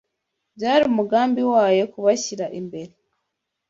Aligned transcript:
byari 0.55 0.83
umugambi 0.91 1.41
wayo 1.51 1.83
kubashyira 1.93 2.45
imbere 2.59 2.91